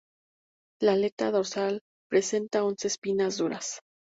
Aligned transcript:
La 0.81 0.93
aleta 0.93 1.27
dorsal 1.35 1.79
presenta 2.09 2.63
once 2.71 2.87
espinas 2.93 3.37
duras. 3.43 3.75